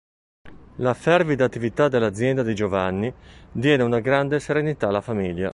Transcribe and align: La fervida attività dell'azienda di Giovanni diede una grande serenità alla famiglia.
La 0.77 0.95
fervida 0.95 1.45
attività 1.45 1.87
dell'azienda 1.87 2.41
di 2.41 2.55
Giovanni 2.55 3.13
diede 3.51 3.83
una 3.83 3.99
grande 3.99 4.39
serenità 4.39 4.87
alla 4.87 4.99
famiglia. 4.99 5.49